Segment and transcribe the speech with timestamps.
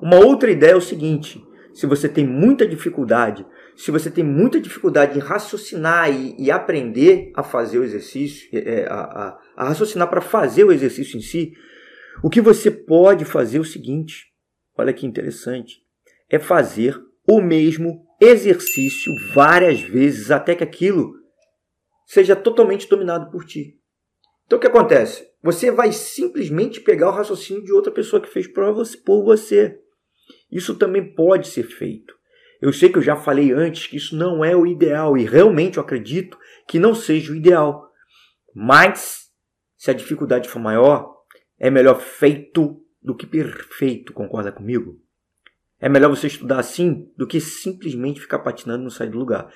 [0.00, 1.44] Uma outra ideia é o seguinte:
[1.74, 7.32] se você tem muita dificuldade, se você tem muita dificuldade em raciocinar e, e aprender
[7.34, 11.52] a fazer o exercício, é, a, a, a raciocinar para fazer o exercício em si,
[12.22, 14.26] o que você pode fazer é o seguinte:
[14.76, 15.78] olha que interessante,
[16.28, 16.98] é fazer
[17.28, 21.14] o mesmo exercício várias vezes até que aquilo
[22.06, 23.78] seja totalmente dominado por ti.
[24.46, 25.30] Então o que acontece?
[25.42, 28.74] Você vai simplesmente pegar o raciocínio de outra pessoa que fez por
[29.24, 29.79] você.
[30.50, 32.14] Isso também pode ser feito.
[32.60, 35.78] Eu sei que eu já falei antes que isso não é o ideal e realmente
[35.78, 37.90] eu acredito que não seja o ideal.
[38.54, 39.30] Mas,
[39.76, 41.14] se a dificuldade for maior,
[41.58, 45.00] é melhor feito do que perfeito, concorda comigo?
[45.78, 49.50] É melhor você estudar assim do que simplesmente ficar patinando e não sair do lugar.